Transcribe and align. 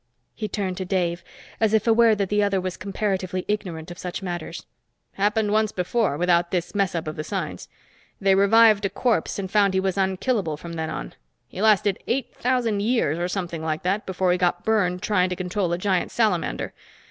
He 0.33 0.47
turned 0.47 0.77
to 0.77 0.83
Dave, 0.83 1.23
as 1.59 1.75
if 1.75 1.85
aware 1.85 2.15
that 2.15 2.29
the 2.29 2.41
other 2.41 2.59
was 2.59 2.75
comparatively 2.75 3.45
ignorant 3.47 3.91
of 3.91 3.99
such 3.99 4.23
matters. 4.23 4.65
"Happened 5.13 5.51
once 5.51 5.71
before, 5.71 6.17
without 6.17 6.49
this 6.49 6.73
mess 6.73 6.95
up 6.95 7.07
of 7.07 7.17
the 7.17 7.23
signs. 7.23 7.69
They 8.19 8.33
revived 8.33 8.83
a 8.85 8.89
corpse 8.89 9.37
and 9.37 9.51
found 9.51 9.75
he 9.75 9.79
was 9.79 9.99
unkillable 9.99 10.57
from 10.57 10.73
then 10.73 10.89
on. 10.89 11.13
He 11.47 11.61
lasted 11.61 11.99
eight 12.07 12.33
thousand 12.33 12.81
years, 12.81 13.19
or 13.19 13.27
something 13.27 13.61
like 13.61 13.83
that, 13.83 14.07
before 14.07 14.31
he 14.31 14.39
got 14.39 14.65
burned 14.65 15.03
trying 15.03 15.29
to 15.29 15.35
control 15.35 15.71
a 15.71 15.77
giant 15.77 16.09
salamander. 16.09 16.73